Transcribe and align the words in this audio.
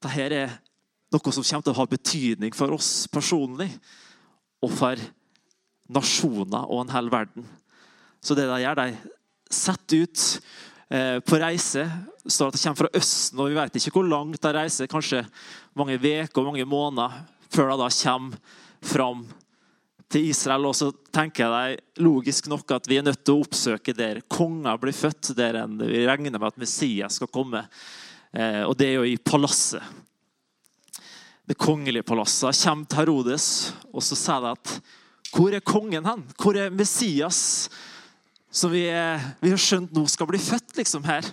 dette 0.00 0.32
er 0.32 0.58
noe 1.10 1.34
som 1.34 1.44
kommer 1.44 1.66
til 1.66 1.74
å 1.74 1.80
ha 1.80 1.88
betydning 1.90 2.54
for 2.56 2.72
oss 2.72 3.06
personlig 3.12 3.68
og 4.64 4.72
for 4.72 5.00
nasjoner 5.90 6.68
og 6.70 6.84
en 6.84 6.94
hel 6.94 7.10
verden. 7.12 7.46
Så 8.22 8.36
det 8.36 8.46
de 8.48 8.60
gjør, 8.62 8.78
de 8.78 9.10
setter 9.50 10.04
ut 10.04 10.24
eh, 10.92 11.18
på 11.24 11.40
reise. 11.40 11.86
Det 12.22 12.32
står 12.32 12.50
at 12.50 12.56
de 12.56 12.62
kommer 12.62 12.82
fra 12.84 13.00
Østen, 13.00 13.40
og 13.40 13.50
vi 13.50 13.58
vet 13.58 13.78
ikke 13.80 13.94
hvor 13.96 14.08
langt 14.08 14.40
de 14.44 14.54
reiser. 14.54 14.90
Kanskje 14.90 15.24
mange 15.78 15.98
uker 15.98 16.42
og 16.42 16.50
mange 16.52 16.68
måneder 16.68 17.22
før 17.50 17.72
de 17.72 17.78
da 17.80 17.88
kommer 17.90 18.58
fram 18.80 19.24
til 20.10 20.28
Israel. 20.30 20.68
Og 20.68 20.76
så 20.76 20.90
tenker 21.14 21.46
jeg 21.46 21.80
det 21.80 22.04
logisk 22.04 22.50
nok 22.52 22.76
at 22.76 22.86
vi 22.90 23.00
er 23.00 23.06
nødt 23.06 23.24
til 23.24 23.36
å 23.36 23.44
oppsøke 23.44 23.96
der 23.96 24.22
konger 24.30 24.78
blir 24.80 24.96
født, 24.96 25.32
der 25.38 25.58
vi 25.80 26.06
regner 26.06 26.38
med 26.38 26.52
at 26.52 26.60
Messias 26.60 27.18
skal 27.18 27.32
komme. 27.32 27.64
Eh, 28.30 28.62
og 28.62 28.76
det 28.78 28.88
er 28.88 28.98
jo 29.00 29.08
i 29.08 29.18
palasset. 29.18 29.82
Det 31.50 31.58
kongelige 31.58 32.06
palasset. 32.06 32.54
Kommer 32.62 32.86
til 32.86 33.02
Herodes, 33.02 33.46
og 33.90 34.04
så 34.06 34.18
sier 34.18 34.44
de 34.44 34.54
at 34.54 34.74
hvor 35.30 35.54
er 35.54 35.62
kongen 35.62 36.06
hen? 36.06 36.24
Hvor 36.38 36.56
er 36.58 36.72
Messias, 36.74 37.70
som 38.50 38.72
vi, 38.72 38.82
vi 39.38 39.52
har 39.52 39.62
skjønt 39.62 39.92
nå 39.94 40.02
skal 40.10 40.26
bli 40.26 40.40
født 40.42 40.74
liksom 40.80 41.06
her? 41.06 41.26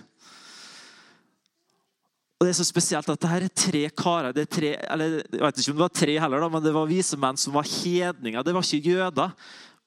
Og 2.38 2.46
Det 2.46 2.52
er 2.52 2.58
så 2.60 2.66
spesielt 2.66 3.08
at 3.10 3.18
det 3.18 3.30
her 3.30 3.46
er 3.48 3.50
tre 3.50 3.80
karer. 3.90 4.32
det 4.32 4.44
er 4.44 4.52
tre, 4.54 4.68
eller 4.92 5.22
Jeg 5.26 5.42
vet 5.42 5.58
ikke 5.58 5.72
om 5.72 5.78
det 5.80 5.86
var 5.86 5.96
tre 5.98 6.20
heller, 6.20 6.40
da, 6.40 6.48
men 6.48 6.62
det 6.62 6.74
var 6.74 6.86
vise 6.86 7.18
menn 7.18 7.36
som 7.36 7.54
var 7.54 7.66
hedninger. 7.66 8.42
Det 8.46 8.54
var 8.54 8.62
ikke 8.62 8.94
jøder. 8.94 9.34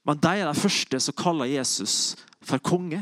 Men 0.03 0.19
de 0.19 0.33
er 0.35 0.52
de 0.52 0.59
første 0.59 0.99
som 0.99 1.16
kaller 1.16 1.47
Jesus 1.47 2.16
for 2.43 2.59
konge. 2.59 2.99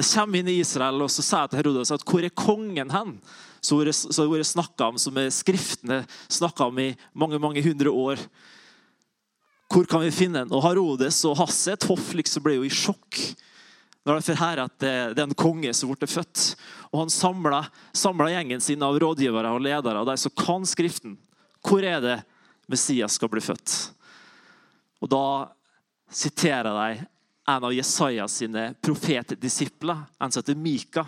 De 0.00 0.06
kommer 0.06 0.40
inn 0.40 0.48
i 0.48 0.60
Israel 0.62 1.02
og 1.04 1.10
så 1.12 1.24
sier 1.24 1.50
til 1.50 1.60
Herodes 1.60 1.92
at 1.92 2.04
hvor 2.08 2.24
er 2.24 2.32
kongen 2.32 2.92
hen? 2.94 3.18
Så 3.60 3.76
har 3.76 3.90
det 3.90 4.24
vært 4.30 4.48
snakka 4.48 4.86
om, 4.88 4.96
som 4.96 5.18
skriftene 5.28 5.98
snakka 6.32 6.70
om 6.70 6.78
i 6.80 6.94
mange 7.12 7.40
mange 7.42 7.60
hundre 7.60 7.92
år. 7.92 8.22
Hvor 9.68 9.84
kan 9.84 10.00
vi 10.00 10.14
finne 10.14 10.46
den? 10.46 10.54
Og 10.56 10.64
Herodes 10.64 11.20
og 11.28 11.36
Hasset 11.42 11.84
hoff 11.90 12.14
liksom 12.16 12.46
ble 12.46 12.56
jo 12.56 12.64
i 12.64 12.72
sjokk 12.72 13.20
når 14.08 14.16
de 14.16 14.24
får 14.30 14.38
høre 14.40 14.64
at 14.64 14.76
det, 14.80 14.90
er 15.20 15.26
en 15.26 15.36
konge 15.36 15.74
som 15.76 15.90
ble 15.92 16.08
født. 16.08 16.54
Og 16.88 17.02
Han 17.02 17.12
samla 17.12 18.30
gjengen 18.32 18.64
sin 18.64 18.82
av 18.82 18.96
rådgivere 18.96 19.52
og 19.52 19.60
ledere, 19.60 20.00
og 20.00 20.08
de 20.08 20.16
som 20.16 20.32
kan 20.32 20.64
Skriften. 20.64 21.18
Hvor 21.60 21.84
er 21.84 22.00
det 22.00 22.16
Messias 22.72 23.20
skal 23.20 23.28
bli 23.28 23.44
født? 23.44 23.92
Og 25.04 25.12
Da 25.12 25.24
siterer 26.08 26.72
de 26.72 27.04
en 27.50 27.64
av 27.64 27.74
Jesajas 27.74 28.36
sine 28.40 28.74
profetdisipler, 28.82 30.02
en 30.18 30.32
som 30.32 30.40
heter 30.40 30.54
Mika. 30.54 31.06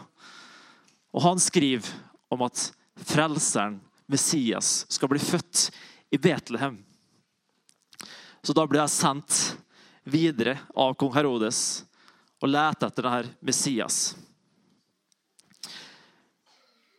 Og 1.12 1.22
Han 1.22 1.40
skriver 1.40 1.88
om 2.32 2.42
at 2.46 2.72
frelseren, 2.96 3.80
Messias, 4.06 4.84
skal 4.92 5.08
bli 5.08 5.20
født 5.22 5.70
i 6.12 6.18
Betlehem. 6.18 6.84
Så 8.42 8.52
da 8.52 8.66
blir 8.66 8.82
jeg 8.82 8.90
sendt 8.92 9.56
videre 10.04 10.58
av 10.74 10.94
kong 10.98 11.14
Herodes 11.14 11.84
og 12.42 12.48
leter 12.50 12.86
etter 12.90 13.02
denne 13.06 13.30
Messias. 13.40 14.16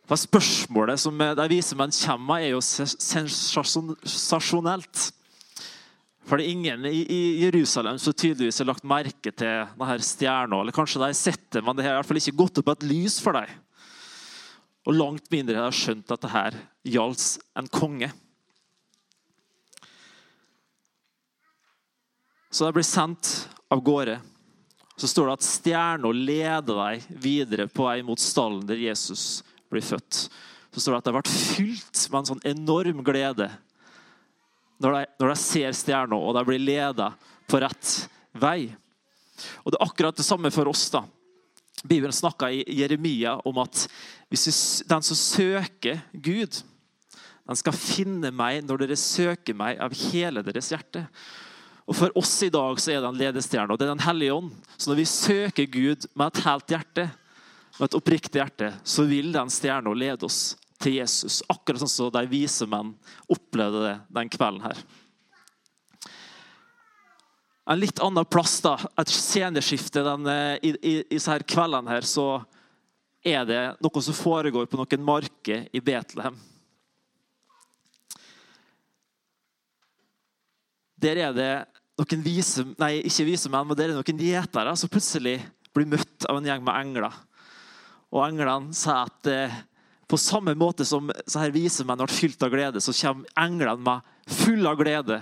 For 0.08 0.16
Spørsmålet 0.20 1.00
som 1.00 1.18
de 1.18 1.48
viser 1.52 1.76
menn 1.80 1.92
kommer 1.96 2.40
er 2.40 2.50
jo 2.54 2.60
sensasjonelt. 2.64 5.12
For 6.24 6.40
det 6.40 6.46
er 6.46 6.54
ingen 6.54 6.86
i 6.88 7.22
Jerusalem 7.42 7.98
som 8.00 8.16
tydeligvis 8.16 8.62
har 8.62 8.70
lagt 8.70 8.86
merke 8.88 9.32
til 9.32 9.66
denne 9.76 9.96
stjerna. 10.00 10.62
Eller 10.62 10.76
kanskje 10.76 11.00
de 11.02 11.08
har 11.10 11.16
sett 11.18 11.46
det, 11.52 11.62
men 11.64 11.76
det 11.76 11.84
har 11.84 11.96
i 11.96 12.00
hvert 12.00 12.08
fall 12.08 12.20
ikke 12.22 12.38
gått 12.38 12.60
opp 12.62 12.72
et 12.72 12.86
lys 12.88 13.18
for 13.20 13.36
dem. 13.36 13.50
Og 14.84 14.96
langt 14.96 15.28
mindre 15.32 15.58
har 15.60 15.72
de 15.72 15.80
skjønt 15.80 16.12
at 16.12 16.24
det 16.24 16.32
her 16.32 16.60
gjaldt 16.96 17.26
en 17.60 17.68
konge. 17.72 18.10
Så 22.54 22.64
de 22.64 22.76
blir 22.76 22.86
sendt 22.86 23.34
av 23.72 23.82
gårde 23.84 24.20
så 24.96 25.08
står 25.10 25.26
det 25.26 25.34
at 25.34 25.46
stjerna 25.46 26.10
leder 26.14 26.78
deg 26.78 27.06
videre 27.22 27.66
på 27.66 27.86
vei 27.88 27.98
mot 28.06 28.20
stallen 28.20 28.62
der 28.68 28.78
Jesus 28.78 29.42
blir 29.72 29.82
født. 29.82 30.28
Så 30.70 30.82
står 30.82 30.94
det 30.94 31.00
at 31.00 31.08
de 31.08 31.14
ble 31.16 31.34
fylt 31.34 32.02
med 32.10 32.20
en 32.20 32.28
sånn 32.30 32.44
enorm 32.46 33.02
glede 33.06 33.48
når 34.82 34.96
de, 34.96 35.04
når 35.20 35.32
de 35.32 35.36
ser 35.40 35.76
stjerna 35.76 36.18
og 36.18 36.34
de 36.36 36.44
blir 36.48 36.62
ledet 36.62 37.10
på 37.50 37.60
rett 37.62 37.92
vei. 38.32 38.72
Og 39.64 39.72
Det 39.72 39.78
er 39.78 39.86
akkurat 39.86 40.16
det 40.16 40.26
samme 40.26 40.50
for 40.54 40.68
oss. 40.70 40.88
da. 40.90 41.04
Bibelen 41.84 42.12
snakker 42.12 42.48
i 42.48 42.64
Jeremia 42.80 43.36
om 43.44 43.58
at 43.58 43.86
den 44.30 45.02
som 45.02 45.16
søker 45.16 46.00
Gud, 46.12 46.62
den 47.44 47.58
skal 47.60 47.76
finne 47.76 48.30
meg 48.32 48.64
når 48.64 48.84
dere 48.84 48.96
søker 48.96 49.56
meg 49.56 49.80
av 49.82 49.92
hele 50.08 50.42
deres 50.46 50.70
hjerte. 50.72 51.04
Og 51.84 51.96
For 51.98 52.14
oss 52.16 52.38
i 52.42 52.48
dag 52.48 52.80
så 52.80 52.94
er 52.94 53.02
det 53.02 53.10
en 53.10 53.20
ledestjerne, 53.20 53.68
og 53.68 53.78
det 53.78 53.84
er 53.84 53.92
Den 53.92 54.06
hellige 54.06 54.32
ånd. 54.32 54.52
Så 54.78 54.90
når 54.90 54.96
vi 55.02 55.04
søker 55.04 55.66
Gud 55.68 56.06
med 56.14 56.26
et 56.26 56.44
helt 56.46 56.72
hjerte, 56.72 57.10
med 57.78 57.88
et 57.90 57.96
oppriktig 57.98 58.40
hjerte, 58.40 58.72
så 58.84 59.04
vil 59.04 59.32
den 59.34 59.50
stjerna 59.50 59.92
lede 59.92 60.24
oss 60.24 60.54
til 60.84 60.98
Jesus. 60.98 61.40
Akkurat 61.50 61.82
sånn 61.82 61.90
som 61.90 62.12
de 62.14 62.24
vise 62.30 62.68
menn 62.68 62.92
opplevde 63.32 63.82
det 63.86 63.96
den 64.18 64.30
kvelden 64.32 64.64
her. 64.66 64.84
En 67.64 67.80
litt 67.80 68.00
annen 68.04 68.26
plass, 68.28 68.58
da, 68.60 68.76
et 69.00 69.08
sceneskifte 69.08 70.02
eh, 70.04 70.56
i, 70.60 70.74
i, 70.74 70.96
i 71.00 71.16
disse 71.16 71.38
kveldene 71.48 71.94
her, 71.94 72.04
så 72.04 72.42
er 73.24 73.46
det 73.48 73.62
noe 73.80 74.02
som 74.04 74.16
foregår 74.16 74.68
på 74.68 74.76
noen 74.76 75.06
marker 75.06 75.64
i 75.72 75.80
Betlehem. 75.80 76.36
Der 81.00 81.20
er 81.24 81.32
det 81.36 81.52
noen 81.96 82.24
vise, 82.24 82.66
nei, 82.80 82.98
ikke 83.06 83.28
vise 83.30 83.48
menn, 83.48 83.66
men 83.70 83.78
der 83.78 83.92
er 83.92 83.96
noen 83.96 84.24
gjetere 84.26 84.76
som 84.76 84.92
plutselig 84.92 85.38
blir 85.74 85.88
møtt 85.88 86.28
av 86.28 86.38
en 86.38 86.48
gjeng 86.48 86.64
med 86.66 86.76
engler. 86.76 87.16
Og 88.14 88.26
Englene 88.28 88.76
sier 88.76 89.08
at 89.08 89.30
eh, 89.30 89.56
på 90.08 90.20
samme 90.20 90.54
måte 90.58 90.84
som 90.84 91.10
så 91.26 91.42
her 91.42 91.54
vise 91.54 91.84
menn 91.86 92.00
ble 92.00 92.12
fylt 92.12 92.42
av 92.44 92.52
glede, 92.52 92.82
så 92.82 92.94
kommer 92.96 93.30
englene 93.40 93.84
meg 93.84 94.34
full 94.44 94.66
av 94.68 94.78
glede 94.80 95.20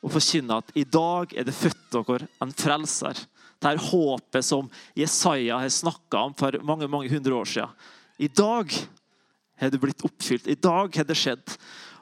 og 0.00 0.14
forkynner 0.14 0.62
at 0.62 0.72
i 0.78 0.86
dag 0.86 1.34
er 1.36 1.46
det 1.46 1.56
født 1.56 1.90
dere 1.92 2.28
en 2.40 2.54
frelser. 2.56 3.18
Det 3.60 3.68
er 3.68 3.82
håpet 3.90 4.46
som 4.46 4.70
Jesaja 4.96 5.58
har 5.60 5.72
snakka 5.72 6.24
om 6.30 6.36
for 6.38 6.56
mange 6.64 6.88
mange 6.88 7.10
hundre 7.12 7.36
år 7.36 7.50
siden. 7.50 7.74
I 8.16 8.28
dag 8.28 8.72
har 9.60 9.70
det 9.70 9.80
blitt 9.80 10.04
oppfylt. 10.04 10.48
I 10.48 10.56
dag 10.56 10.96
har 10.96 11.04
det 11.04 11.18
skjedd. 11.18 11.56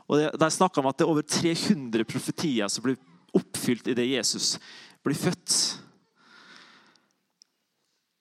Og 0.07 0.39
De 0.39 0.51
snakker 0.51 0.81
om 0.81 0.89
at 0.91 0.99
det 0.99 1.05
er 1.07 1.11
over 1.11 1.27
300 1.27 2.07
profetier 2.07 2.71
som 2.71 2.87
blir 2.87 2.99
oppfylt 3.35 3.91
i 3.91 3.97
det 3.99 4.07
Jesus 4.07 4.57
blir 5.05 5.19
født. 5.19 5.57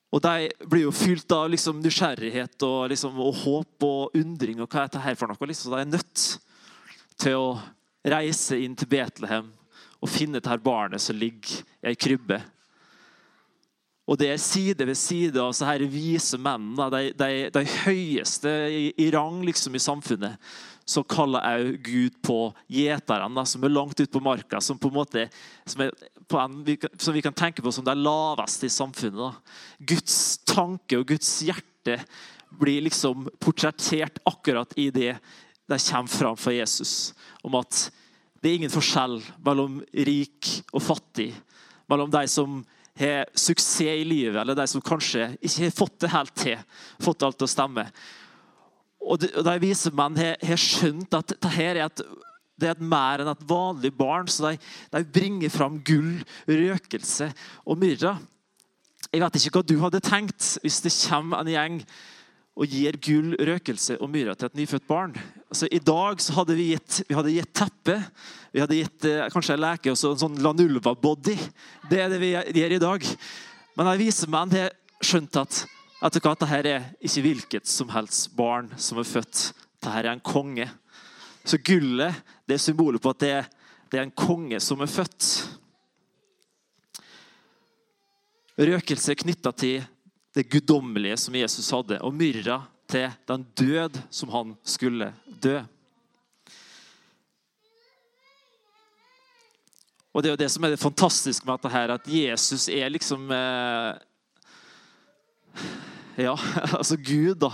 Og 0.07 0.23
De 0.23 0.50
blir 0.69 0.85
jo 0.85 0.94
fylt 0.95 1.31
av 1.35 1.50
liksom 1.51 1.81
nysgjerrighet 1.84 2.63
og, 2.63 2.90
liksom, 2.94 3.18
og, 3.19 3.34
håp 3.44 3.88
og 3.88 4.16
undring. 4.16 4.62
og 4.62 4.69
hva 4.69 4.84
er 4.85 4.91
dette 4.91 5.03
her 5.03 5.18
for 5.19 5.28
noe? 5.28 5.50
Liksom, 5.50 5.73
de 5.73 5.81
er 5.84 5.90
nødt 5.91 6.28
til 7.19 7.35
å 7.35 7.47
reise 8.07 8.59
inn 8.63 8.75
til 8.78 8.88
Betlehem 8.88 9.50
og 9.97 10.12
finne 10.12 10.40
dette 10.40 10.62
barnet 10.63 11.03
som 11.03 11.18
ligger 11.18 11.59
i 11.84 11.91
ei 11.91 11.97
krybbe. 12.00 12.40
Og 14.07 14.16
det 14.22 14.29
er 14.31 14.40
side 14.40 14.85
ved 14.88 14.95
side 14.95 15.41
av 15.41 15.51
så 15.51 15.68
her 15.68 15.84
vise 15.91 16.39
mennene, 16.39 16.88
de, 16.94 17.12
de, 17.18 17.31
de 17.51 17.63
høyeste 17.84 18.53
i, 18.72 18.84
i, 18.95 19.09
rang 19.12 19.41
liksom 19.44 19.75
i 19.75 19.84
samfunnet, 19.84 20.38
så 20.88 21.03
kaller 21.03 21.44
òg 21.44 21.81
Gud 21.84 22.16
på 22.24 22.38
gjeterne 22.72 23.44
som 23.50 23.66
er 23.68 23.74
langt 23.74 24.00
ute 24.00 24.12
på 24.13 24.24
marka, 24.24 24.62
som 24.63 24.79
på 24.79 24.88
en 24.88 24.95
måte 25.01 25.25
som, 25.68 25.84
en, 26.35 26.77
som, 26.99 27.13
vi 27.15 27.21
kan 27.23 27.35
tenke 27.35 27.63
på 27.63 27.71
som 27.71 27.85
det 27.88 27.95
laveste 27.95 28.67
i 28.67 28.73
samfunnet. 28.73 29.38
Guds 29.79 30.38
tanke 30.47 30.99
og 30.99 31.07
Guds 31.07 31.29
hjerte 31.47 32.01
blir 32.59 32.83
liksom 32.85 33.27
portrettert 33.39 34.19
akkurat 34.27 34.73
i 34.79 34.89
det 34.91 35.13
de 35.67 35.79
kommer 35.79 36.07
fram 36.07 36.38
for 36.39 36.56
Jesus. 36.56 37.13
Om 37.44 37.56
at 37.59 37.88
det 38.41 38.50
er 38.50 38.59
ingen 38.62 38.71
forskjell 38.71 39.19
mellom 39.44 39.81
rik 40.07 40.51
og 40.71 40.83
fattig. 40.83 41.31
Mellom 41.91 42.12
de 42.12 42.24
som 42.31 42.62
har 42.97 43.27
suksess 43.38 43.81
i 43.81 44.06
livet, 44.07 44.39
eller 44.41 44.57
de 44.57 44.68
som 44.68 44.81
kanskje 44.81 45.33
ikke 45.41 45.68
har 45.68 45.75
fått 45.75 46.00
det 46.01 46.13
helt 46.13 46.35
til. 46.39 46.63
fått 47.03 47.24
alt 47.24 47.38
til 47.38 47.47
å 47.47 47.51
stemme. 47.51 47.85
Og 49.07 49.19
de, 49.21 49.29
de 49.29 49.57
vise 49.62 49.91
menn 49.95 50.18
har, 50.19 50.59
skjønt 50.59 51.13
at 51.15 51.35
dette 51.35 51.51
er 51.63 51.81
et, 51.85 52.01
det 52.57 52.71
er 52.71 52.81
mer 52.81 53.21
enn 53.21 53.31
et 53.31 53.45
vanlig 53.50 53.94
barn. 53.98 54.27
Så 54.31 54.50
de, 54.50 54.59
de 54.94 55.04
bringer 55.13 55.54
fram 55.54 55.80
gull, 55.86 56.19
røkelse 56.50 57.30
og 57.65 57.80
myrra. 57.81 58.18
Jeg 59.13 59.24
vet 59.24 59.39
ikke 59.39 59.59
hva 59.59 59.68
du 59.68 59.77
hadde 59.81 60.04
tenkt 60.04 60.57
hvis 60.63 60.81
det 60.83 60.94
kommer 61.06 61.42
en 61.42 61.51
gjeng 61.51 61.81
og 62.57 62.74
gir 62.74 62.98
gull, 63.06 63.36
røkelse 63.38 64.00
og 64.01 64.09
myra 64.09 64.33
til 64.33 64.50
et 64.50 64.57
nyfødt 64.57 64.88
barn. 64.89 65.13
Altså, 65.48 65.69
I 65.69 65.80
dag 65.80 66.24
hadde 66.33 66.57
vi 66.57 66.71
gitt, 66.71 67.04
vi 67.06 67.15
hadde 67.15 67.36
gitt 67.36 67.54
teppe. 67.56 68.00
Vi 68.51 68.63
hadde 68.63 68.80
gitt 68.80 69.06
eh, 69.06 69.27
kanskje 69.31 69.53
en 69.53 69.62
leke 69.62 69.94
og 69.94 70.00
en 70.10 70.21
sånn 70.24 70.42
Lanulva-body. 70.42 71.38
Det 71.92 72.01
er 72.01 72.10
det 72.12 72.21
vi 72.24 72.33
gjør 72.33 72.75
i 72.80 72.81
dag. 72.81 73.10
Men 73.77 73.92
de 73.92 74.00
vise 74.01 74.30
menn 74.33 74.56
har 74.57 74.74
skjønt 75.06 75.38
at 75.44 75.65
at 75.98 76.13
dette 76.13 76.45
her 76.45 76.68
er 76.69 76.83
ikke 77.01 77.24
hvilket 77.25 77.69
som 77.69 77.89
helst 77.89 78.30
barn 78.38 78.69
som 78.77 79.00
er 79.01 79.07
født 79.07 79.48
dette 79.77 79.94
er 79.94 80.12
en 80.12 80.21
konge. 80.21 80.68
Så 81.48 81.57
gullet 81.63 82.13
det 82.47 82.55
er 82.55 82.63
symbolet 82.63 83.03
på 83.03 83.11
at 83.11 83.19
det, 83.19 83.35
det 83.91 83.99
er 83.99 84.07
en 84.07 84.15
konge 84.15 84.59
som 84.63 84.81
er 84.81 84.91
født. 84.91 85.27
Røkelse 88.57 89.13
er 89.13 89.19
knytta 89.19 89.51
til 89.53 89.83
det 90.38 90.47
guddommelige 90.49 91.17
som 91.19 91.35
Jesus 91.35 91.69
hadde, 91.73 91.99
og 92.01 92.15
myrra 92.15 92.61
til 92.89 93.11
den 93.27 93.44
død 93.57 93.99
som 94.09 94.31
han 94.31 94.55
skulle 94.65 95.11
dø. 95.44 95.59
Og 100.13 100.23
Det 100.23 100.29
er 100.29 100.33
jo 100.33 100.41
det 100.41 100.50
som 100.50 100.63
er 100.65 100.73
det 100.73 100.81
fantastiske 100.81 101.45
med 101.45 101.59
dette, 101.59 101.69
her, 101.69 101.91
at 101.93 102.07
Jesus 102.09 102.69
er 102.73 102.89
liksom 102.89 103.27
eh, 103.31 104.00
Ja, 106.17 106.33
altså 106.79 106.97
Gud, 106.97 107.35
da. 107.38 107.51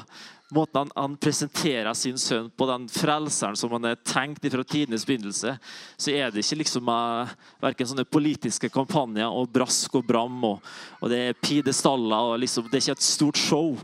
Måten 0.54 0.80
han, 0.80 0.92
han, 0.96 1.18
presenterer 1.18 1.94
sin 1.98 2.18
sønn 2.22 2.52
på, 2.54 2.68
den 2.70 2.86
frelseren 2.92 3.58
som 3.58 3.72
han 3.74 3.88
er 3.90 4.00
tenkt 4.06 4.46
fra 4.52 4.64
tidenes 4.64 5.06
begynnelse, 5.08 5.56
så 5.98 6.14
er 6.14 6.32
det 6.32 6.44
ikke 6.44 6.60
liksom 6.62 6.92
uh, 6.94 7.32
verken 7.64 7.90
sånne 7.90 8.06
politiske 8.06 8.70
kampanjer 8.74 9.34
og 9.34 9.50
brask 9.54 9.98
og 9.98 10.06
bram 10.06 10.38
og, 10.46 10.74
og 11.02 11.10
det 11.10 11.20
er 11.20 11.40
pidestaller. 11.42 12.34
og 12.34 12.42
liksom, 12.44 12.70
Det 12.70 12.78
er 12.78 12.86
ikke 12.86 12.98
et 13.00 13.08
stort 13.08 13.42
show. 13.42 13.78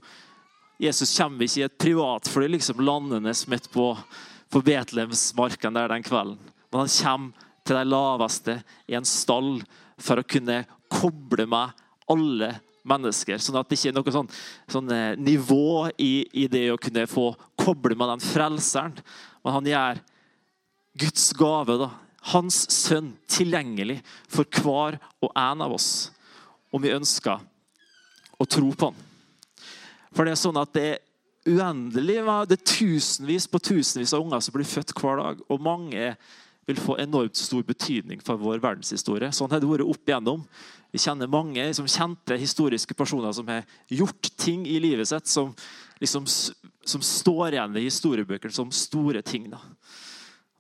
Jesus 0.80 1.18
kommer 1.18 1.44
ikke 1.44 1.64
i 1.64 1.68
et 1.68 1.80
privatfly 1.82 2.48
liksom 2.54 2.86
landende 2.86 3.34
midt 3.52 3.72
på, 3.74 3.92
på 4.50 4.62
Betlehemsmarken 4.64 5.76
der 5.76 5.92
den 5.92 6.06
kvelden. 6.06 6.40
Men 6.70 6.86
han 6.86 6.96
kommer 7.02 7.48
til 7.66 7.78
de 7.78 7.86
laveste 7.86 8.60
i 8.88 8.96
en 8.98 9.06
stall 9.06 9.58
for 10.00 10.22
å 10.22 10.28
kunne 10.28 10.64
koble 10.90 11.46
med 11.50 11.76
alle 12.10 12.54
mennesker. 12.90 13.40
Sånn 13.42 13.60
at 13.60 13.70
det 13.70 13.78
ikke 13.78 13.92
er 13.92 13.98
noe 13.98 14.14
sånn, 14.14 14.30
sånn 14.72 14.94
eh, 14.94 15.18
nivå 15.20 15.90
i, 15.96 16.14
i, 16.34 16.48
det 16.52 16.66
å 16.74 16.80
kunne 16.82 17.08
få 17.10 17.32
koble 17.60 17.98
med 17.98 18.14
den 18.16 18.24
frelseren. 18.24 18.98
Men 19.44 19.58
han 19.58 19.70
gjør 19.72 20.02
Guds 21.00 21.28
gave, 21.38 21.78
da, 21.80 21.92
hans 22.34 22.64
sønn, 22.74 23.14
tilgjengelig 23.32 24.00
for 24.28 24.48
hver 24.60 25.00
og 25.24 25.32
en 25.38 25.66
av 25.66 25.76
oss. 25.78 26.10
Om 26.74 26.84
vi 26.84 26.94
ønsker 26.94 27.40
å 28.40 28.48
tro 28.48 28.74
på 28.74 28.92
han. 28.92 29.06
For 30.16 30.26
det 30.26 30.34
er 30.34 30.42
sånn 30.42 30.60
at 30.60 30.74
det 30.76 30.86
er 30.90 31.00
uendelig. 31.50 32.20
Det 32.50 32.58
er 32.58 32.68
tusenvis 32.74 33.48
på 33.50 33.62
tusenvis 33.62 34.14
av 34.16 34.24
unger 34.24 34.44
som 34.44 34.56
blir 34.56 34.68
født 34.68 34.94
hver 34.98 35.22
dag. 35.22 35.42
Og 35.50 35.64
mange 35.64 36.14
vil 36.70 36.78
få 36.78 37.00
enormt 37.02 37.36
stor 37.36 37.64
betydning 37.66 38.22
for 38.22 38.38
vår 38.38 38.62
verdenshistorie. 38.62 39.32
Sånn 39.34 39.50
har 39.50 39.62
det 39.62 39.70
vært 39.70 39.90
opp 39.90 40.10
igjennom. 40.12 40.44
Vi 40.94 41.02
kjenner 41.02 41.30
mange 41.30 41.64
som 41.74 41.88
kjente 41.90 42.38
historiske 42.38 42.94
personer 42.98 43.34
som 43.34 43.50
har 43.50 43.66
gjort 43.90 44.30
ting 44.38 44.68
i 44.70 44.78
livet 44.82 45.10
sitt 45.10 45.30
som, 45.30 45.50
liksom, 46.02 46.28
som 46.30 47.06
står 47.06 47.58
igjen 47.58 47.78
i 47.78 47.88
historiebøkene 47.88 48.54
som 48.54 48.70
store 48.74 49.24
ting. 49.26 49.48
Da. 49.50 49.62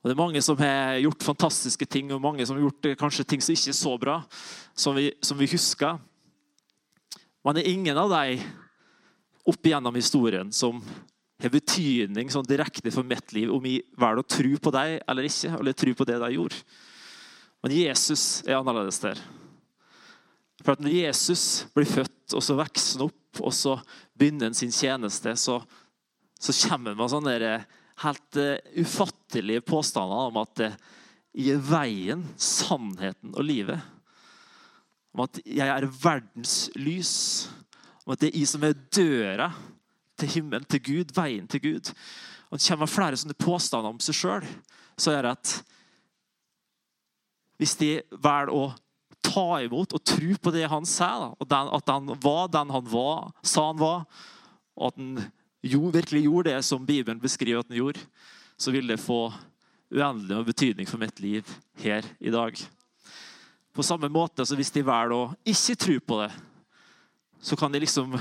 Og 0.01 0.09
Det 0.09 0.15
er 0.15 0.21
mange 0.21 0.41
som 0.41 0.57
har 0.57 0.97
gjort 1.03 1.27
fantastiske 1.27 1.85
ting, 1.85 2.09
og 2.13 2.23
mange 2.23 2.45
som 2.47 2.57
har 2.57 2.65
gjort 2.65 2.89
kanskje 3.03 3.27
ting 3.27 3.45
som 3.45 3.53
ikke 3.53 3.73
er 3.73 3.79
så 3.83 3.93
bra, 4.01 4.17
som 4.73 4.97
vi, 4.97 5.11
som 5.21 5.37
vi 5.37 5.49
husker. 5.51 5.99
Men 7.45 7.55
det 7.55 7.65
er 7.65 7.73
ingen 7.77 8.01
av 8.01 8.09
dem 8.13 8.41
opp 9.49 9.65
igjennom 9.65 9.97
historien 9.97 10.49
som 10.53 10.81
har 11.39 11.53
betydning 11.53 12.31
sånn 12.31 12.47
direkte 12.47 12.91
for 12.91 13.07
mitt 13.07 13.31
liv, 13.35 13.51
om 13.53 13.65
jeg 13.67 13.85
velger 13.99 14.21
å 14.21 14.27
tro 14.27 14.55
på 14.59 14.73
deg 14.75 14.95
eller 15.07 15.27
ikke, 15.29 15.53
eller 15.55 15.77
tro 15.77 15.93
på 15.95 16.07
det 16.09 16.17
de 16.19 16.31
gjorde. 16.35 16.63
Men 17.63 17.75
Jesus 17.75 18.23
er 18.47 18.57
annerledes 18.57 18.99
der. 19.03 19.21
For 20.63 20.75
at 20.75 20.83
Når 20.83 20.95
Jesus 20.97 21.43
blir 21.75 21.87
født, 21.87 22.35
og 22.35 22.43
så 22.43 22.57
vokser 22.59 22.99
han 22.99 23.07
opp, 23.07 23.39
og 23.39 23.53
så 23.55 23.77
begynner 24.19 24.49
han 24.49 24.57
sin 24.57 24.73
tjeneste, 24.75 25.35
så, 25.39 25.61
så 26.39 26.55
kommer 26.67 26.91
han 26.91 26.99
med 26.99 27.13
sånne 27.13 27.51
helt 28.03 28.39
uh, 28.39 28.55
ufattelige 28.79 29.63
påstander 29.67 30.31
om 30.31 30.41
at 30.43 30.65
uh, 30.65 30.77
jeg 31.39 31.55
er 31.55 31.63
veien, 31.63 32.25
sannheten 32.35 33.31
og 33.35 33.47
livet. 33.47 33.79
Om 35.15 35.23
at 35.23 35.39
jeg 35.45 35.71
er 35.71 35.87
verdens 36.01 36.55
lys. 36.75 37.13
Om 38.03 38.15
at 38.15 38.23
det 38.23 38.31
er 38.31 38.39
jeg 38.41 38.49
som 38.51 38.65
er 38.65 38.79
døra 38.95 39.51
til 40.19 40.33
himmelen, 40.35 40.67
til 40.69 40.83
Gud, 40.83 41.13
veien 41.15 41.47
til 41.47 41.63
Gud. 41.63 41.91
Og 42.49 42.59
Det 42.59 42.67
kommer 42.67 42.89
flere 42.89 43.17
sånne 43.19 43.37
påstander 43.37 43.93
om 43.93 43.99
seg 44.03 44.17
sjøl. 44.17 44.45
Er 45.09 45.23
det 45.23 45.31
at 45.31 45.51
hvis 47.59 47.75
de 47.79 47.91
velger 48.11 48.53
å 48.55 48.69
ta 49.23 49.59
imot 49.65 49.93
og 49.95 50.03
tro 50.07 50.35
på 50.39 50.53
det 50.55 50.65
han 50.71 50.87
sier, 50.87 51.33
og 51.35 51.47
den, 51.51 51.71
at 51.75 51.91
han 51.91 52.13
var 52.23 52.47
den 52.51 52.71
han 52.71 52.87
var, 52.87 53.29
sa 53.43 53.67
han 53.69 53.79
var, 53.81 54.05
og 54.79 54.87
at 54.89 54.99
han 54.99 55.19
jo, 55.67 55.89
virkelig 55.91 56.23
gjorde 56.23 56.53
det 56.53 56.63
som 56.63 56.85
Bibelen 56.87 57.19
beskriver 57.19 57.59
at 57.59 57.71
han 57.71 57.81
gjorde, 57.81 58.03
så 58.59 58.71
vil 58.71 58.87
det 58.87 58.99
få 59.03 59.27
uendelig 59.91 60.45
betydning 60.47 60.87
for 60.87 61.01
mitt 61.01 61.19
liv 61.19 61.47
her 61.83 62.05
i 62.19 62.31
dag. 62.31 62.55
På 63.75 63.83
samme 63.83 64.09
måte 64.11 64.45
så 64.45 64.57
hvis 64.57 64.71
de 64.75 64.85
velger 64.85 65.15
å 65.15 65.33
ikke 65.47 65.75
tro 65.79 65.97
på 65.99 66.21
det, 66.23 66.29
så 67.43 67.55
kan 67.59 67.71
de 67.71 67.83
liksom 67.83 68.15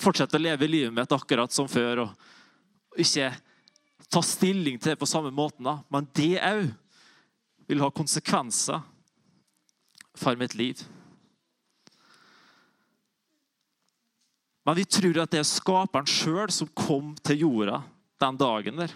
fortsette 0.00 0.38
å 0.38 0.42
leve 0.42 0.68
livet 0.68 0.94
mitt 0.94 1.12
akkurat 1.14 1.52
som 1.52 1.68
før. 1.70 2.04
Og 2.06 3.00
ikke 3.00 3.30
ta 4.08 4.22
stilling 4.22 4.78
til 4.78 4.94
det 4.94 5.00
på 5.00 5.08
samme 5.08 5.32
måten. 5.34 5.68
Men 5.92 6.08
det 6.16 6.38
òg 6.40 6.68
vil 7.68 7.80
ha 7.82 7.90
konsekvenser 7.94 8.82
for 10.14 10.36
mitt 10.38 10.54
liv. 10.54 10.82
Men 14.64 14.78
vi 14.78 14.84
tror 14.88 15.18
at 15.20 15.32
det 15.32 15.42
er 15.42 15.48
skaperen 15.48 16.08
sjøl 16.08 16.52
som 16.52 16.70
kom 16.72 17.12
til 17.24 17.44
jorda 17.44 17.82
den 18.22 18.38
dagen 18.40 18.80
der. 18.80 18.94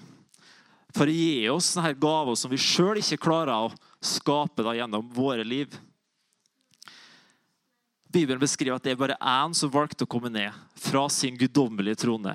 For 0.97 1.05
å 1.05 1.13
gi 1.13 1.49
oss 1.53 1.75
denne 1.77 1.93
gaven 2.01 2.39
som 2.39 2.53
vi 2.53 2.61
sjøl 2.61 3.03
ikke 3.03 3.21
klarer 3.27 3.67
å 3.67 3.75
skape 4.01 4.65
da, 4.65 4.73
gjennom 4.79 5.11
våre 5.13 5.45
liv. 5.45 5.75
Bibelen 8.09 8.41
beskriver 8.41 8.79
at 8.79 8.85
det 8.87 8.95
er 8.95 9.01
bare 9.01 9.19
én 9.21 9.55
som 9.57 9.73
valgte 9.73 10.07
å 10.07 10.11
komme 10.11 10.31
ned 10.33 10.55
fra 10.81 11.05
sin 11.13 11.37
guddommelige 11.39 12.05
trone 12.05 12.35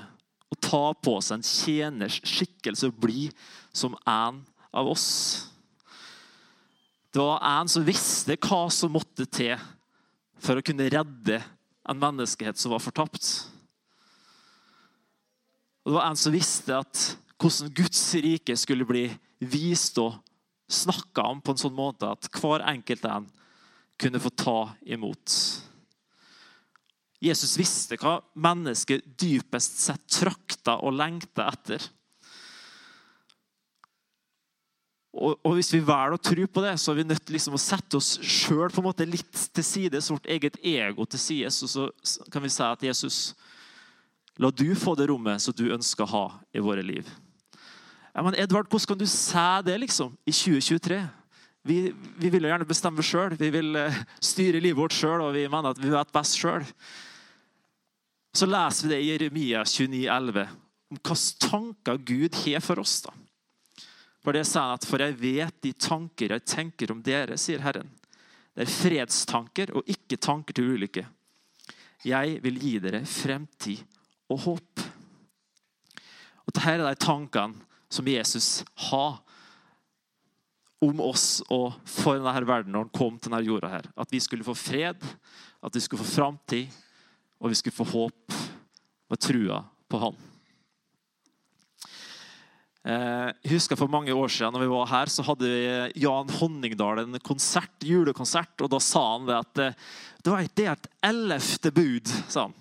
og 0.54 0.60
ta 0.62 0.84
på 0.94 1.16
seg 1.26 1.40
en 1.40 1.48
tjeners 1.48 2.20
skikkelse 2.30 2.92
og 2.92 3.00
bli 3.02 3.26
som 3.74 3.96
en 4.06 4.44
av 4.70 4.90
oss. 4.92 5.08
Det 7.14 7.22
var 7.22 7.42
en 7.46 7.70
som 7.70 7.86
visste 7.86 8.38
hva 8.38 8.68
som 8.74 8.94
måtte 8.94 9.26
til 9.26 9.58
for 10.44 10.60
å 10.60 10.66
kunne 10.66 10.90
redde 10.94 11.40
en 11.90 12.00
menneskehet 12.00 12.60
som 12.60 12.74
var 12.74 12.84
fortapt. 12.84 13.26
Og 15.84 15.92
Det 15.92 15.98
var 15.98 16.08
en 16.08 16.20
som 16.20 16.36
visste 16.36 16.78
at 16.78 17.02
hvordan 17.42 17.74
Guds 17.76 18.04
rike 18.24 18.56
skulle 18.60 18.88
bli 18.88 19.08
vist 19.42 19.98
og 20.00 20.16
snakka 20.72 21.26
om 21.34 21.42
på 21.44 21.54
en 21.54 21.64
sånn 21.66 21.76
måte 21.76 22.08
at 22.08 22.30
hver 22.38 22.64
enkelt 22.70 23.10
en 23.10 23.26
kunne 24.04 24.22
få 24.22 24.32
ta 24.36 24.58
imot. 24.86 25.38
Jesus 27.24 27.56
visste 27.56 27.98
hva 28.02 28.18
mennesket 28.36 29.06
dypest 29.20 29.80
sett 29.86 30.04
trakta 30.12 30.76
og 30.84 30.96
lengta 30.98 31.48
etter. 31.54 31.86
Og, 35.14 35.38
og, 35.46 35.54
Hvis 35.56 35.72
vi 35.76 35.80
velger 35.86 36.16
å 36.16 36.22
tro 36.22 36.48
på 36.50 36.64
det, 36.66 36.74
så 36.82 36.92
er 36.92 37.00
vi 37.00 37.08
nødt 37.08 37.24
til 37.24 37.38
liksom 37.38 37.56
å 37.56 37.62
sette 37.62 38.00
oss 38.00 38.18
sjøl 38.20 38.74
litt 39.06 39.44
til 39.54 39.64
side, 39.64 40.02
vårt 40.10 40.26
eget 40.26 40.58
ego 40.60 41.06
til 41.06 41.20
side. 41.20 41.52
Så, 41.54 41.68
så 42.02 42.26
kan 42.34 42.44
vi 42.44 42.50
si 42.50 42.64
at 42.66 42.84
Jesus, 42.84 43.36
la 44.38 44.50
du 44.50 44.74
få 44.76 44.96
det 44.98 45.08
rommet 45.08 45.42
som 45.42 45.54
du 45.54 45.70
ønsker 45.72 46.04
å 46.04 46.14
ha 46.14 46.26
i 46.52 46.60
våre 46.60 46.82
liv. 46.82 47.08
Ja, 48.14 48.22
men 48.22 48.36
Edvard, 48.36 48.68
hvordan 48.68 48.94
kan 48.94 49.00
du 49.00 49.08
si 49.08 49.48
det 49.66 49.80
liksom, 49.80 50.18
i 50.26 50.34
2023? 50.34 51.00
Vi, 51.64 51.94
vi 52.20 52.30
vil 52.30 52.44
jo 52.44 52.52
gjerne 52.52 52.68
bestemme 52.68 53.04
sjøl. 53.06 53.38
Vi 53.40 53.50
vil 53.54 53.78
eh, 53.80 54.02
styre 54.20 54.60
livet 54.60 54.82
vårt 54.82 54.96
sjøl, 54.96 55.22
og 55.24 55.32
vi 55.36 55.46
mener 55.48 55.72
at 55.72 55.80
vi 55.80 55.92
vet 55.94 56.12
best 56.16 56.36
sjøl. 56.36 56.66
Så 58.36 58.50
leser 58.50 58.88
vi 58.88 58.92
det 58.92 59.00
i 59.00 59.10
Jeremia 59.12 59.62
29, 59.64 60.02
11, 60.12 60.48
om 60.92 61.00
hvilke 61.00 61.48
tanker 61.48 62.02
Gud 62.04 62.40
har 62.44 62.64
for 62.66 62.84
oss. 62.84 62.98
da. 63.06 63.14
For 64.24 64.36
det 64.36 64.46
sier 64.48 64.64
han 64.64 64.78
at 64.78 64.86
'for 64.88 65.04
jeg 65.04 65.20
vet 65.20 65.62
de 65.62 65.74
tanker 65.74 66.32
jeg 66.32 66.46
tenker 66.46 66.92
om 66.92 67.02
dere', 67.04 67.38
sier 67.38 67.60
Herren. 67.60 67.90
Det 68.56 68.68
er 68.68 68.72
fredstanker 68.72 69.74
og 69.76 69.88
ikke 69.88 70.18
tanker 70.18 70.54
til 70.54 70.76
ulykke. 70.76 71.06
Jeg 72.06 72.44
vil 72.44 72.60
gi 72.60 72.80
dere 72.80 73.06
fremtid 73.06 73.84
og 74.30 74.40
håp. 74.40 74.80
Og 76.44 76.54
Dette 76.54 76.70
er 76.70 76.84
de 76.84 76.96
tankene 76.96 77.56
som 77.90 78.08
Jesus 78.08 78.64
har 78.90 79.23
om 80.84 81.00
oss 81.04 81.42
og 81.54 81.74
for 81.90 82.20
denne 82.20 82.48
verden 82.48 82.74
når 82.76 82.88
han 82.88 82.96
kom 82.96 83.18
til 83.18 83.32
denne 83.32 83.46
jorda. 83.46 83.72
her. 83.72 83.90
At 83.98 84.12
vi 84.12 84.22
skulle 84.24 84.46
få 84.46 84.56
fred, 84.58 85.00
at 85.64 85.76
vi 85.76 85.84
skulle 85.84 86.04
få 86.04 86.12
framtid, 86.12 86.68
og 87.40 87.52
vi 87.52 87.60
skulle 87.60 87.76
få 87.76 87.88
håp 87.92 88.38
og 89.12 89.20
trua 89.20 89.64
på 89.90 90.00
Han. 90.02 90.16
Eh, 92.84 93.30
jeg 93.46 93.54
husker 93.54 93.80
For 93.80 93.88
mange 93.88 94.12
år 94.12 94.28
siden 94.28 94.52
når 94.56 94.66
vi 94.66 94.72
var 94.74 94.90
her, 94.92 95.12
så 95.12 95.24
hadde 95.24 95.92
Jan 95.96 96.34
Honningdal 96.40 97.04
en 97.04 97.20
konsert, 97.24 97.78
julekonsert. 97.84 98.60
og 98.62 98.72
Da 98.74 98.80
sa 98.84 99.04
han 99.14 99.30
det 99.30 99.38
at 99.40 99.64
eh, 99.64 99.78
det 100.24 100.32
var 100.32 100.44
et 100.44 100.90
ellevte 101.04 101.72
bud. 101.72 102.08
sa 102.28 102.48
han. 102.48 102.58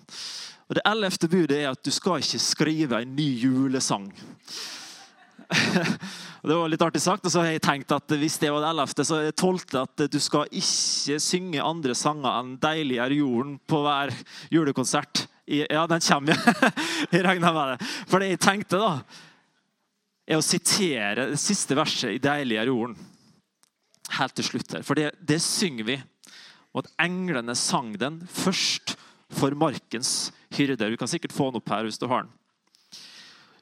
Og 0.69 0.75
Det 0.75 0.83
ellevte 0.87 1.27
budet 1.27 1.57
er 1.59 1.71
at 1.71 1.83
du 1.83 1.91
skal 1.91 2.23
ikke 2.23 2.39
skrive 2.39 3.01
en 3.01 3.15
ny 3.15 3.27
julesang. 3.43 4.07
det 6.47 6.55
var 6.55 6.71
litt 6.71 6.83
artig 6.85 7.01
sagt. 7.03 7.25
Og 7.25 7.33
så 7.33 7.43
har 7.43 7.51
jeg 7.51 7.63
tenkt 7.65 7.93
at 7.95 8.15
hvis 8.19 8.39
det 8.41 8.51
var 8.53 8.63
det 8.63 8.71
11., 8.73 9.05
så 9.07 9.19
er 9.19 9.29
det 9.29 9.35
12. 9.37 9.59
at 9.81 10.05
du 10.13 10.19
skal 10.23 10.49
ikke 10.51 11.19
synge 11.23 11.63
andre 11.63 11.95
sanger 11.97 12.29
enn 12.31 12.55
'Deilig 12.61 12.99
er 13.03 13.17
jorden' 13.17 13.59
på 13.67 13.83
hver 13.85 14.13
julekonsert. 14.53 15.27
Ja, 15.47 15.85
den 15.87 16.03
kommer, 16.03 16.37
ja. 16.37 16.71
jeg 17.13 17.25
regna 17.25 17.51
med 17.51 17.73
det. 17.73 17.87
For 18.07 18.23
det 18.23 18.33
jeg 18.33 18.43
tenkte, 18.45 18.79
da, 18.79 18.93
er 20.23 20.39
å 20.39 20.45
sitere 20.45 21.27
det 21.33 21.41
siste 21.41 21.75
verset 21.75 22.15
i 22.15 22.21
'Deilig 22.23 22.61
er 22.61 22.71
jorden' 22.71 22.99
helt 24.19 24.35
til 24.35 24.45
slutt. 24.45 24.71
her. 24.73 24.83
For 24.85 24.99
det, 24.99 25.11
det 25.19 25.41
synger 25.41 25.87
vi. 25.87 25.97
Og 26.73 26.83
at 26.83 26.93
englene 27.05 27.55
sang 27.55 27.93
den 27.99 28.21
først 28.27 28.95
for 29.33 29.53
markens 29.57 30.31
hyrder. 30.53 30.89
Du 30.89 30.97
kan 30.97 31.09
sikkert 31.09 31.33
få 31.33 31.49
den 31.49 31.61
opp 31.61 31.69
her 31.69 31.85
hvis 31.85 32.01
du 32.01 32.07
har 32.07 32.25
den. 32.25 32.33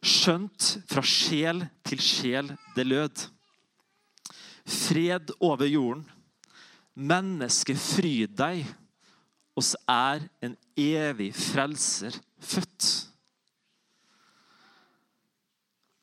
Skjønt 0.02 0.72
fra 0.90 1.04
sjel 1.06 1.62
til 1.86 2.02
sjel 2.02 2.50
det 2.76 2.88
lød. 2.88 3.28
Fred 4.66 5.34
over 5.40 5.70
jorden. 5.70 6.06
Menneske, 6.98 7.76
fryd 7.78 8.34
deg. 8.38 8.66
Oss 9.58 9.76
er 9.90 10.26
en 10.42 10.56
evig 10.80 11.32
frelser 11.38 12.16
født. 12.42 12.90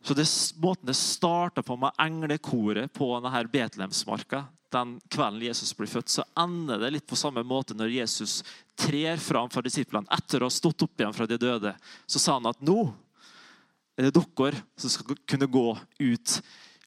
Så 0.05 0.15
det, 0.15 0.25
Måten 0.57 0.87
det 0.89 0.97
starta 0.97 1.63
på 1.63 1.77
med 1.77 1.97
englekoret 2.01 2.93
på 2.97 3.11
denne 3.19 3.43
Betlehemsmarka, 3.53 4.47
den 4.73 4.95
kvelden 5.13 5.43
Jesus 5.43 5.75
blir 5.77 5.89
født, 5.91 6.09
så 6.13 6.25
ender 6.39 6.81
det 6.81 6.93
litt 6.95 7.07
på 7.09 7.17
samme 7.17 7.43
måte 7.45 7.77
når 7.77 7.93
Jesus 7.93 8.39
trer 8.79 9.21
fram 9.21 9.51
for 9.53 9.65
disiplene 9.65 10.09
etter 10.13 10.41
å 10.41 10.49
ha 10.49 10.55
stått 10.55 10.85
opp 10.87 11.01
igjen 11.01 11.17
fra 11.17 11.27
de 11.29 11.39
døde. 11.41 11.75
Så 12.07 12.21
sa 12.21 12.39
han 12.39 12.49
at 12.49 12.61
nå 12.65 12.79
er 13.99 14.07
det 14.07 14.15
dere 14.15 14.63
som 14.79 14.93
skal 14.93 15.19
kunne 15.27 15.51
gå 15.51 15.69
ut 15.99 16.35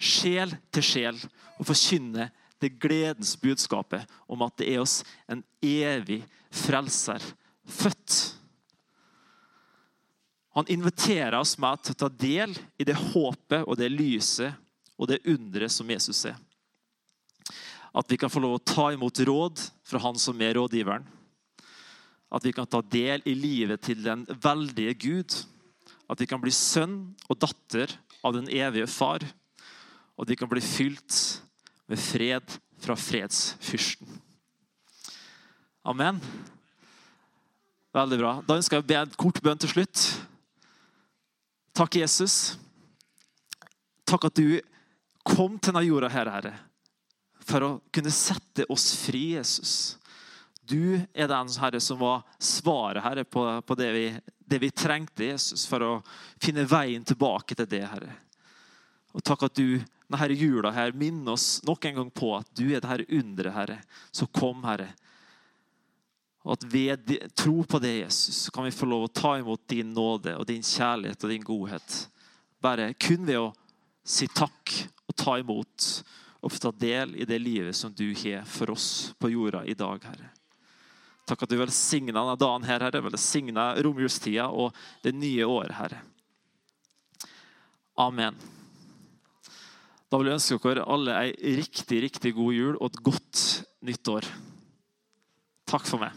sjel 0.01 0.53
til 0.71 0.85
sjel 0.85 1.17
og 1.59 1.67
forkynne 1.67 2.29
det 2.61 2.77
gledens 2.79 3.33
budskapet 3.41 4.07
om 4.31 4.43
at 4.45 4.55
det 4.61 4.69
er 4.71 4.83
oss 4.83 5.01
en 5.27 5.41
evig 5.65 6.21
frelser 6.53 7.23
født. 7.67 8.17
Han 10.55 10.67
inviterer 10.71 11.37
oss 11.39 11.57
med 11.61 11.83
til 11.83 11.95
å 11.95 11.99
ta 12.03 12.09
del 12.21 12.55
i 12.79 12.87
det 12.87 12.97
håpet 13.11 13.63
og 13.65 13.77
det 13.79 13.91
lyset 13.91 14.55
og 14.99 15.09
det 15.09 15.23
underet 15.25 15.73
som 15.73 15.89
Jesus 15.89 16.25
er. 16.29 16.35
At 17.91 18.07
vi 18.11 18.19
kan 18.19 18.31
få 18.31 18.39
lov 18.43 18.59
å 18.59 18.63
ta 18.63 18.91
imot 18.93 19.19
råd 19.27 19.63
fra 19.87 19.99
han 20.03 20.19
som 20.19 20.39
er 20.43 20.55
rådgiveren. 20.55 21.07
At 22.31 22.45
vi 22.45 22.53
kan 22.55 22.67
ta 22.69 22.79
del 22.83 23.23
i 23.27 23.33
livet 23.35 23.81
til 23.83 24.03
den 24.03 24.23
veldige 24.43 24.93
Gud 25.01 25.41
at 26.11 26.19
vi 26.19 26.27
kan 26.27 26.41
bli 26.43 26.51
sønn 26.51 27.13
og 27.31 27.39
datter 27.39 27.93
av 28.25 28.35
den 28.35 28.49
evige 28.51 28.89
far. 28.91 29.23
Og 30.19 30.27
vi 30.27 30.35
kan 30.37 30.49
bli 30.51 30.61
fylt 30.63 31.41
med 31.89 31.99
fred 31.99 32.57
fra 32.81 32.97
fredsfyrsten. 32.99 34.09
Amen. 35.87 36.19
Veldig 37.95 38.19
bra. 38.19 38.33
Da 38.45 38.57
ønsker 38.59 38.77
jeg 38.77 38.85
å 38.85 38.89
be 38.91 38.99
en 38.99 39.15
kort 39.19 39.39
bønn 39.43 39.61
til 39.61 39.71
slutt. 39.71 40.03
Takk, 41.75 41.97
Jesus. 42.01 42.35
Takk 44.07 44.27
at 44.27 44.37
du 44.37 44.59
kom 45.27 45.57
til 45.57 45.71
denne 45.71 45.87
jorda 45.87 46.09
her, 46.11 46.29
Herre, 46.33 46.53
for 47.47 47.65
å 47.65 47.71
kunne 47.93 48.13
sette 48.13 48.67
oss 48.71 48.91
fri, 48.99 49.31
Jesus. 49.37 49.95
Du 50.61 50.99
er 51.13 51.29
den 51.31 51.51
Herre, 51.61 51.81
som 51.83 51.99
var 52.01 52.23
svaret 52.39 53.03
Herre, 53.03 53.25
på, 53.25 53.43
på 53.65 53.77
det, 53.79 53.89
vi, 53.95 54.05
det, 54.51 54.59
vi, 54.59 54.69
trengte, 54.75 55.29
Jesus, 55.31 55.63
for 55.69 55.85
å 55.85 55.93
finne 56.41 56.67
veien 56.67 57.05
tilbake 57.07 57.55
til 57.55 57.69
det, 57.71 57.85
Herre. 57.87 58.13
Og 59.15 59.23
takk 59.23 59.47
at 59.47 59.57
du 59.57 59.79
denne 60.11 60.35
jula 60.35 60.71
her 60.75 60.91
minner 60.97 61.35
oss 61.37 61.61
nok 61.63 61.85
en 61.87 62.01
gang 62.01 62.09
på 62.11 62.33
at 62.35 62.49
du 62.55 62.65
er 62.71 62.83
det 62.83 62.89
her 62.89 63.05
underet, 63.07 63.55
Herre. 63.55 63.77
Så 64.11 64.27
kom, 64.27 64.63
Herre. 64.67 64.89
Og 66.43 66.55
at 66.55 66.65
ved 66.73 67.11
tro 67.37 67.61
på 67.63 67.79
det, 67.79 67.99
Jesus, 68.01 68.49
kan 68.49 68.65
vi 68.65 68.73
få 68.73 68.89
lov 68.89 69.05
å 69.05 69.13
ta 69.13 69.35
imot 69.39 69.61
din 69.69 69.93
nåde 69.93 70.33
og 70.39 70.47
din 70.49 70.65
kjærlighet 70.65 71.23
og 71.23 71.31
din 71.31 71.45
godhet. 71.45 71.97
Bare 72.61 72.91
kun 72.99 73.27
ved 73.27 73.39
å 73.39 73.51
si 74.03 74.27
takk 74.27 74.73
og 75.07 75.15
ta 75.15 75.37
imot 75.39 75.89
og 76.41 76.51
få 76.51 76.63
ta 76.65 76.71
del 76.73 77.13
i 77.21 77.27
det 77.29 77.37
livet 77.39 77.77
som 77.77 77.93
du 77.93 78.09
har 78.23 78.47
for 78.49 78.73
oss 78.73 79.13
på 79.21 79.29
jorda 79.29 79.63
i 79.69 79.77
dag, 79.77 80.01
Herre. 80.09 80.31
Takk 81.31 81.45
at 81.45 81.51
du 81.53 81.61
velsigna 81.61 82.11
denne 82.11 82.33
dagen 82.35 82.65
her, 82.67 82.83
Herre. 82.83 82.99
Velsigna 83.05 83.69
romjulstida 83.79 84.49
og 84.51 84.73
det 84.99 85.13
nye 85.15 85.45
året, 85.47 85.71
Herre. 85.77 86.01
Amen. 87.95 88.35
Da 90.11 90.19
vil 90.19 90.27
jeg 90.27 90.41
ønske 90.41 90.59
dere 90.65 90.83
alle 90.91 91.15
ei 91.21 91.55
riktig, 91.61 92.01
riktig 92.03 92.33
god 92.35 92.51
jul 92.51 92.75
og 92.75 92.89
et 92.89 92.99
godt 93.07 93.45
nytt 93.87 94.11
år. 94.11 94.27
Takk 95.71 95.87
for 95.87 96.03
meg. 96.03 96.11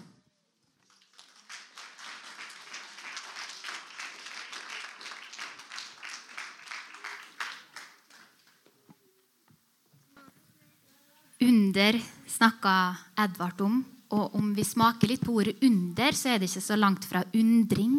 Under 11.38 12.02
snakka 12.26 12.78
Edvard 13.14 13.60
om 13.62 13.82
og 14.12 14.34
om 14.36 14.52
vi 14.54 14.64
smaker 14.66 15.10
litt 15.10 15.24
på 15.24 15.34
ordet 15.40 15.56
under, 15.64 16.12
så 16.12 16.34
er 16.34 16.40
det 16.40 16.50
ikke 16.50 16.64
så 16.64 16.76
langt 16.78 17.06
fra 17.08 17.24
undring. 17.34 17.96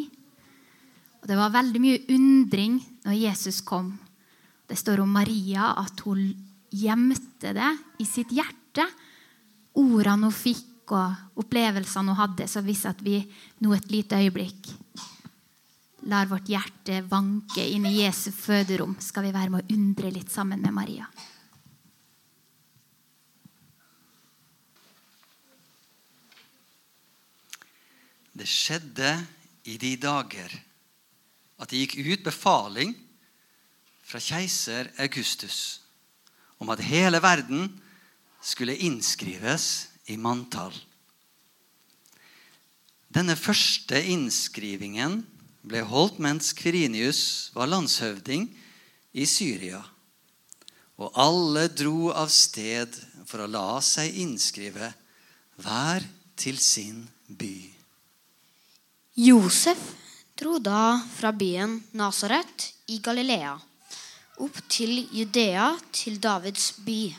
Og 1.21 1.27
Det 1.27 1.37
var 1.37 1.55
veldig 1.55 1.81
mye 1.81 2.03
undring 2.13 2.77
når 3.05 3.17
Jesus 3.17 3.61
kom. 3.65 3.95
Det 4.67 4.77
står 4.77 5.01
om 5.01 5.11
Maria 5.11 5.73
at 5.81 5.99
hun 6.05 6.29
gjemte 6.69 7.53
det 7.55 7.71
i 8.01 8.05
sitt 8.05 8.31
hjerte. 8.33 8.85
Ordene 9.75 10.29
hun 10.29 10.35
fikk 10.35 10.93
og 10.93 11.41
opplevelsene 11.41 12.13
hun 12.13 12.21
hadde. 12.21 12.47
Så 12.47 12.61
hvis 12.65 12.85
at 12.85 13.01
vi 13.01 13.19
nå 13.61 13.73
et 13.73 13.91
lite 13.91 14.21
øyeblikk 14.21 14.71
lar 16.05 16.27
vårt 16.29 16.49
hjerte 16.49 17.01
vanke 17.09 17.63
inn 17.65 17.87
i 17.89 18.03
Jesu 18.03 18.29
føderom, 18.29 18.93
skal 19.01 19.25
vi 19.25 19.33
være 19.33 19.49
med 19.49 19.65
å 19.65 19.73
undre 19.73 20.11
litt 20.13 20.29
sammen 20.29 20.61
med 20.61 20.73
Maria. 20.75 21.07
Det 28.35 28.47
skjedde 28.49 29.11
i 29.65 29.77
de 29.79 29.95
dager 29.99 30.51
at 31.55 31.71
det 31.71 31.85
gikk 31.85 31.95
ut 32.03 32.25
befaling 32.25 32.91
fra 34.05 34.19
keiser 34.21 34.91
Augustus 35.01 35.79
om 36.59 36.69
at 36.73 36.83
hele 36.83 37.21
verden 37.23 37.69
skulle 38.43 38.75
innskrives 38.75 39.87
i 40.11 40.17
manntall. 40.21 40.75
Denne 43.09 43.37
første 43.39 43.97
innskrivingen 44.11 45.21
ble 45.65 45.81
holdt 45.87 46.19
mens 46.21 46.51
Kvirinius 46.57 47.51
var 47.55 47.71
landshøvding 47.71 48.49
i 49.15 49.25
Syria. 49.25 49.79
Og 50.99 51.15
alle 51.19 51.67
dro 51.71 52.11
av 52.11 52.29
sted 52.31 52.91
for 53.25 53.43
å 53.43 53.49
la 53.49 53.79
seg 53.83 54.19
innskrive, 54.21 54.91
hver 55.55 56.03
til 56.37 56.59
sin 56.61 57.05
by. 57.27 57.74
Josef 59.15 59.79
dro 60.35 60.57
da 60.59 60.99
fra 60.99 61.29
byen 61.31 61.77
Nasaret 61.95 62.65
i 62.91 62.97
Galilea 62.99 63.53
opp 64.43 64.57
til 64.67 65.05
Judea, 65.15 65.69
til 65.95 66.19
Davids 66.19 66.73
by. 66.83 67.13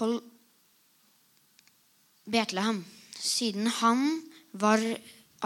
Hold 0.00 0.18
Betlehem, 2.26 2.82
siden 3.14 3.70
han 3.78 4.04
var 4.50 4.82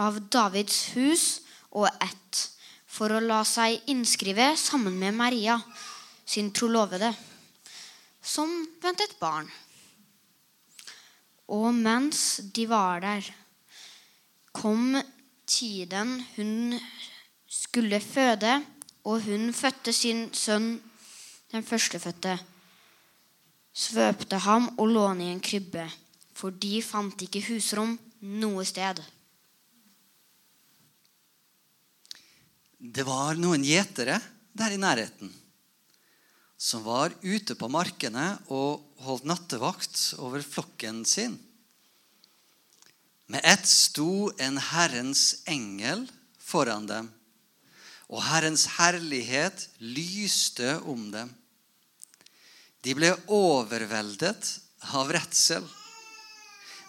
av 0.01 0.17
Davids 0.33 0.81
hus 0.97 1.29
og 1.69 1.85
ett, 2.01 2.43
for 2.89 3.13
å 3.13 3.21
la 3.21 3.43
seg 3.45 3.85
innskrive 3.93 4.55
sammen 4.57 4.97
med 4.97 5.13
Maria, 5.13 5.61
sin 6.25 6.49
trolovede, 6.49 7.13
som 8.21 8.49
ventet 8.81 9.19
barn. 9.21 9.45
Og 11.53 11.69
mens 11.69 12.39
de 12.49 12.65
var 12.65 13.05
der, 13.05 13.35
kom 14.57 14.97
tiden 15.47 16.17
hun 16.35 16.75
skulle 17.47 18.01
føde, 18.03 18.59
og 19.07 19.23
hun 19.23 19.53
fødte 19.55 19.93
sin 19.95 20.27
sønn, 20.35 20.75
den 21.53 21.63
førstefødte. 21.63 22.35
Svøpte 23.77 24.41
ham 24.43 24.71
og 24.75 24.89
lå 24.91 25.07
i 25.21 25.31
en 25.31 25.41
krybbe, 25.43 25.85
for 26.35 26.51
de 26.51 26.81
fant 26.83 27.21
ikke 27.23 27.45
husrom 27.47 27.95
noe 28.41 28.65
sted. 28.67 28.99
Det 32.77 33.05
var 33.05 33.37
noen 33.39 33.63
gjetere 33.65 34.19
der 34.57 34.73
i 34.73 34.81
nærheten 34.81 35.31
som 36.57 36.81
var 36.83 37.13
ute 37.21 37.53
på 37.55 37.69
markene 37.69 38.31
og 38.49 38.81
holdt 39.05 39.27
nattevakt 39.29 39.99
over 40.17 40.41
flokken 40.41 41.03
sin. 41.05 41.37
Med 43.27 43.41
ett 43.43 43.67
sto 43.67 44.31
en 44.37 44.57
Herrens 44.57 45.41
engel 45.45 46.05
foran 46.39 46.87
dem, 46.87 47.09
og 48.07 48.23
Herrens 48.23 48.65
herlighet 48.77 49.67
lyste 49.83 50.77
om 50.87 51.09
dem. 51.11 51.33
De 52.87 52.95
ble 52.95 53.11
overveldet 53.27 54.53
av 54.95 55.11
redsel. 55.11 55.65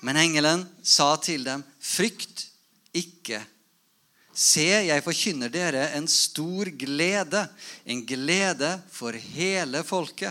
Men 0.07 0.21
engelen 0.21 0.63
sa 0.83 1.17
til 1.17 1.43
dem, 1.43 1.65
'Frykt 1.81 2.47
ikke.' 2.95 3.43
Se, 4.39 4.63
jeg 4.87 5.03
forkynner 5.03 5.51
dere 5.51 5.89
en 5.97 6.07
stor 6.07 6.69
glede, 6.71 7.41
en 7.83 8.05
glede 8.07 8.71
for 8.95 9.11
hele 9.13 9.83
folket. 9.83 10.31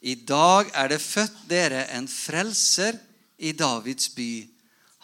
I 0.00 0.14
dag 0.14 0.70
er 0.72 0.88
det 0.88 1.02
født 1.04 1.42
dere 1.50 1.82
en 1.92 2.08
frelser 2.08 2.96
i 3.36 3.52
Davids 3.52 4.08
by. 4.16 4.55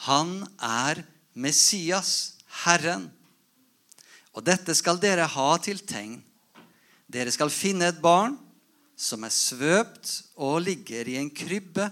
Han 0.08 0.42
er 0.58 1.04
Messias, 1.38 2.34
Herren. 2.64 3.06
Og 4.34 4.42
dette 4.44 4.74
skal 4.74 4.98
dere 4.98 5.28
ha 5.30 5.50
til 5.62 5.78
tegn. 5.86 6.18
Dere 7.06 7.30
skal 7.34 7.52
finne 7.52 7.90
et 7.92 8.00
barn 8.02 8.34
som 8.98 9.22
er 9.26 9.34
svøpt 9.34 10.10
og 10.40 10.62
ligger 10.64 11.08
i 11.08 11.18
en 11.20 11.30
krybbe. 11.30 11.86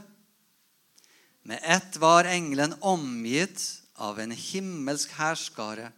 Med 1.46 1.62
ett 1.62 1.98
var 2.00 2.28
engelen 2.30 2.74
omgitt 2.80 3.62
av 4.00 4.18
en 4.20 4.32
himmelsk 4.34 5.12
hærskare 5.18 5.90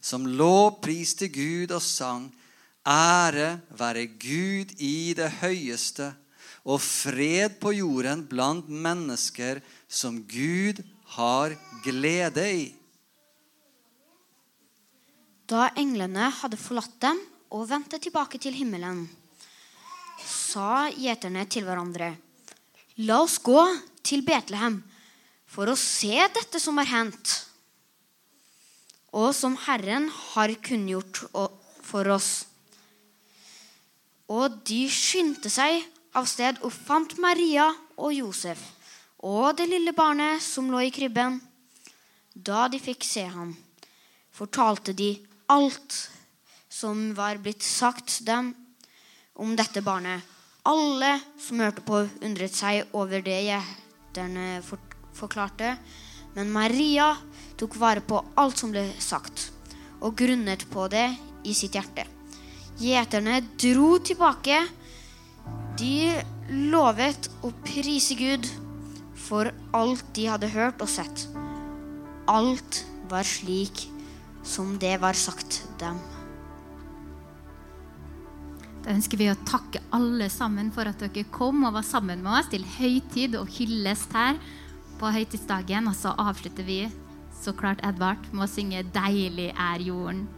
som 0.00 0.26
lovpriste 0.26 1.28
Gud 1.32 1.74
og 1.74 1.82
sang 1.82 2.28
Ære 2.88 3.58
være 3.76 4.06
Gud 4.16 4.72
i 4.80 5.12
det 5.18 5.28
høyeste 5.42 6.12
og 6.64 6.80
fred 6.80 7.58
på 7.60 7.74
jorden 7.76 8.22
blant 8.30 8.68
mennesker 8.70 9.60
som 9.88 10.22
Gud 10.24 10.80
har 10.80 10.97
glede 11.84 12.44
i. 12.52 12.66
Da 15.48 15.70
englene 15.80 16.28
hadde 16.42 16.60
forlatt 16.60 16.98
dem 17.00 17.20
og 17.56 17.68
vendte 17.70 17.98
tilbake 18.02 18.40
til 18.40 18.52
himmelen, 18.52 19.06
sa 20.20 20.88
gjeterne 20.92 21.46
til 21.48 21.64
hverandre, 21.64 22.16
La 22.98 23.20
oss 23.22 23.38
gå 23.38 23.60
til 24.02 24.24
Betlehem 24.26 24.80
for 25.46 25.70
å 25.70 25.76
se 25.78 26.18
dette 26.34 26.58
som 26.60 26.80
har 26.80 26.88
hendt, 26.90 27.34
og 29.14 29.30
som 29.32 29.54
Herren 29.68 30.08
har 30.34 30.52
kunngjort 30.66 31.22
for 31.86 32.10
oss. 32.10 32.32
Og 34.28 34.58
de 34.68 34.82
skyndte 34.92 35.48
seg 35.48 35.86
av 36.18 36.26
sted 36.28 36.58
og 36.66 36.74
fant 36.74 37.14
Maria 37.22 37.70
og 37.96 38.12
Josef 38.12 38.60
og 39.26 39.56
det 39.58 39.66
lille 39.66 39.92
barnet 39.96 40.42
som 40.42 40.70
lå 40.70 40.84
i 40.86 40.92
krybben. 40.94 41.40
Da 42.34 42.68
de 42.70 42.78
fikk 42.78 43.02
se 43.02 43.24
ham, 43.26 43.56
fortalte 44.30 44.94
de 44.94 45.16
alt 45.50 45.96
som 46.70 47.14
var 47.18 47.40
blitt 47.42 47.64
sagt 47.66 48.20
dem 48.26 48.52
om 49.34 49.56
dette 49.58 49.82
barnet. 49.82 50.22
Alle 50.68 51.16
som 51.40 51.58
hørte 51.62 51.82
på, 51.82 52.04
undret 52.22 52.54
seg 52.54 52.92
over 52.92 53.24
det 53.24 53.40
gjeterne 53.48 54.60
forklarte. 55.16 55.74
Men 56.36 56.52
Maria 56.54 57.14
tok 57.58 57.74
vare 57.80 58.04
på 58.04 58.20
alt 58.38 58.60
som 58.60 58.70
ble 58.70 58.84
sagt, 59.02 59.48
og 59.98 60.14
grunnet 60.18 60.62
på 60.70 60.86
det 60.92 61.08
i 61.48 61.56
sitt 61.56 61.74
hjerte. 61.74 62.04
Gjeterne 62.78 63.40
dro 63.58 63.96
tilbake. 63.98 64.60
De 65.78 66.14
lovet 66.70 67.30
å 67.42 67.50
prise 67.64 68.14
Gud 68.18 68.46
for 69.28 69.52
alt 69.76 70.04
de 70.16 70.28
hadde 70.30 70.50
hørt 70.52 70.80
og 70.84 70.90
sett. 70.90 71.26
Alt 72.28 72.82
var 73.10 73.26
slik 73.28 73.86
som 74.44 74.76
det 74.80 74.96
var 75.02 75.16
sagt 75.18 75.62
dem. 75.80 75.98
Da 78.84 78.94
ønsker 78.94 79.20
vi 79.20 79.28
å 79.28 79.36
takke 79.48 79.82
alle 79.92 80.30
sammen 80.32 80.70
for 80.72 80.88
at 80.88 81.02
dere 81.02 81.26
kom 81.34 81.66
og 81.68 81.74
var 81.76 81.84
sammen 81.84 82.22
med 82.24 82.38
oss 82.38 82.48
til 82.52 82.64
høytid 82.78 83.36
og 83.36 83.50
hyllest 83.58 84.14
her 84.16 84.38
på 85.00 85.12
høytidsdagen. 85.12 85.90
Og 85.90 85.96
så 85.98 86.14
avslutter 86.16 86.64
vi 86.64 86.80
så 87.38 87.52
klart 87.52 87.84
Edvard 87.86 88.24
med 88.32 88.46
å 88.46 88.50
synge 88.50 88.86
'Deilig 88.88 89.52
er 89.52 89.84
jorden'. 89.84 90.37